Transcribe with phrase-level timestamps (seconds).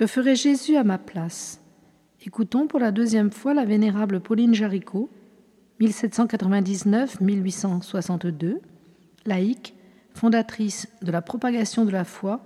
[0.00, 1.60] Que ferait Jésus à ma place?
[2.24, 5.10] Écoutons pour la deuxième fois la vénérable Pauline Jaricot,
[5.78, 8.60] 1799-1862,
[9.26, 9.74] laïque,
[10.14, 12.40] fondatrice de la propagation de la foi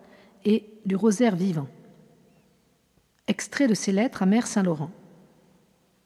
[0.44, 1.68] et du rosaire vivant.
[3.28, 4.90] Extrait de ses lettres à Mère Saint-Laurent.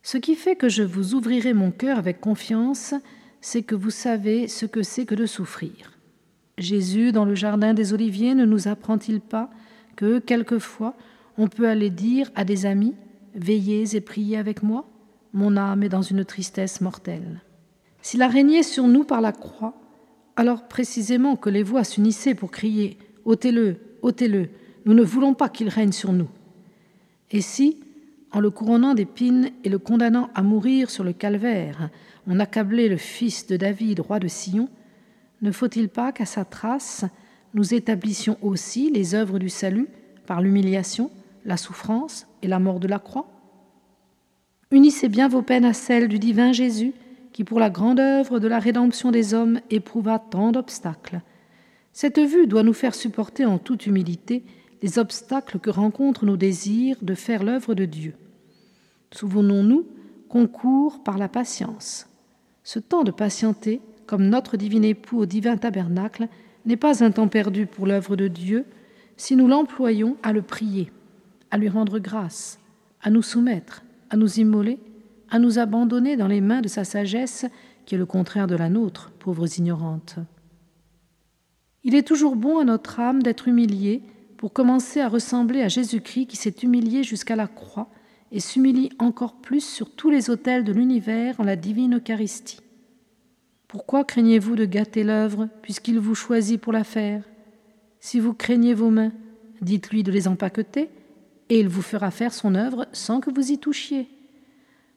[0.03, 2.93] Ce qui fait que je vous ouvrirai mon cœur avec confiance,
[3.41, 5.97] c'est que vous savez ce que c'est que de souffrir.
[6.59, 9.49] Jésus, dans le jardin des Oliviers, ne nous apprend-il pas
[9.97, 10.95] que, quelquefois,
[11.39, 12.95] on peut aller dire à des amis
[13.35, 14.85] Veillez et priez avec moi
[15.33, 17.41] Mon âme est dans une tristesse mortelle.
[18.03, 19.75] S'il a régné sur nous par la croix,
[20.37, 24.49] alors précisément que les voix s'unissaient pour crier ôtez-le, ôtez-le,
[24.87, 26.29] nous ne voulons pas qu'il règne sur nous.
[27.31, 27.79] Et si,
[28.33, 31.91] en le couronnant d'épines et le condamnant à mourir sur le calvaire,
[32.27, 34.69] on accablait le fils de David, roi de Sion,
[35.43, 37.05] ne faut-il pas qu'à sa trace,
[37.53, 39.89] nous établissions aussi les œuvres du salut
[40.27, 41.11] par l'humiliation,
[41.49, 43.27] la souffrance et la mort de la croix
[44.71, 46.93] Unissez bien vos peines à celles du divin Jésus,
[47.33, 51.23] qui pour la grande œuvre de la rédemption des hommes éprouva tant d'obstacles.
[51.95, 54.45] Cette vue doit nous faire supporter en toute humilité
[54.83, 58.15] les obstacles que rencontrent nos désirs de faire l'œuvre de Dieu.
[59.11, 59.87] Souvenons-nous
[60.29, 62.07] qu'on court par la patience.
[62.63, 66.29] Ce temps de patienter, comme notre divin époux au divin tabernacle,
[66.67, 68.67] n'est pas un temps perdu pour l'œuvre de Dieu
[69.17, 70.93] si nous l'employons à le prier,
[71.51, 72.59] à lui rendre grâce,
[73.03, 74.79] à nous soumettre, à nous immoler,
[75.31, 77.47] à nous abandonner dans les mains de sa sagesse,
[77.87, 80.17] qui est le contraire de la nôtre, pauvres ignorantes.
[81.85, 84.03] Il est toujours bon à notre âme d'être humiliée
[84.37, 87.89] pour commencer à ressembler à Jésus-Christ qui s'est humilié jusqu'à la croix
[88.31, 92.61] et s'humilie encore plus sur tous les autels de l'univers en la divine Eucharistie.
[93.69, 97.25] Pourquoi craignez-vous de gâter l'œuvre puisqu'il vous choisit pour la faire?
[98.01, 99.13] Si vous craignez vos mains,
[99.61, 100.89] dites-lui de les empaqueter
[101.49, 104.09] et il vous fera faire son œuvre sans que vous y touchiez.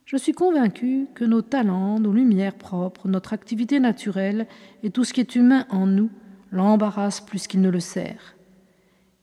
[0.06, 4.48] Je suis convaincu que nos talents, nos lumières propres, notre activité naturelle
[4.84, 6.10] et tout ce qui est humain en nous
[6.52, 8.36] l'embarrassent plus qu'il ne le sert.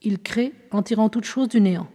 [0.03, 1.89] Il crée en tirant toute chose du néant.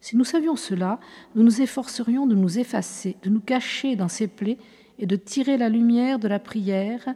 [0.00, 0.98] Si nous savions cela,
[1.34, 4.58] nous nous efforcerions de nous effacer, de nous cacher dans ses plaies
[4.98, 7.06] et de tirer la lumière de la prière,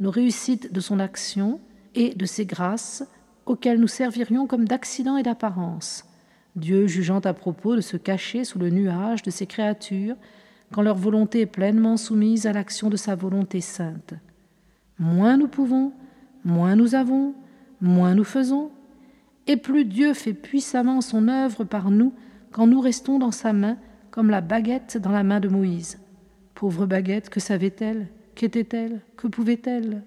[0.00, 1.60] nos réussites de son action
[1.94, 3.04] et de ses grâces,
[3.46, 6.04] auxquelles nous servirions comme d'accident et d'apparence,
[6.56, 10.16] Dieu jugeant à propos de se cacher sous le nuage de ses créatures
[10.72, 14.14] quand leur volonté est pleinement soumise à l'action de sa volonté sainte.
[14.98, 15.92] Moins nous pouvons,
[16.44, 17.34] moins nous avons,
[17.80, 18.70] moins nous faisons,
[19.46, 22.12] et plus Dieu fait puissamment son œuvre par nous
[22.52, 23.76] quand nous restons dans sa main
[24.10, 25.98] comme la baguette dans la main de Moïse.
[26.54, 28.06] Pauvre baguette, que savait-elle?
[28.36, 29.00] Qu'était-elle?
[29.16, 30.04] Que pouvait-elle?